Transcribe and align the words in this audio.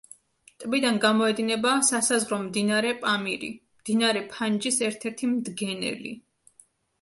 ტბიდან 0.61 0.95
გამოედინება 1.01 1.73
სასაზღვრო 1.89 2.39
მდინარე 2.45 2.93
პამირი, 3.03 3.51
მდინარე 3.83 4.25
ფანჯის 4.33 4.81
ერთ-ერთი 4.89 5.31
მდგენელი. 5.35 6.17